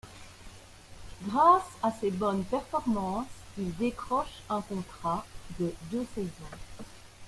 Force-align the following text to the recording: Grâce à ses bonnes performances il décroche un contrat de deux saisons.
Grâce 1.27 1.77
à 1.83 1.91
ses 1.91 2.09
bonnes 2.09 2.43
performances 2.45 3.27
il 3.59 3.71
décroche 3.77 4.41
un 4.49 4.61
contrat 4.61 5.23
de 5.59 5.71
deux 5.91 6.07
saisons. 6.15 6.57